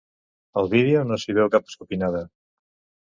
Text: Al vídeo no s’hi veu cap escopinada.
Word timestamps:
Al 0.61 0.69
vídeo 0.71 1.03
no 1.09 1.19
s’hi 1.25 1.37
veu 1.41 1.53
cap 1.57 1.69
escopinada. 1.73 2.25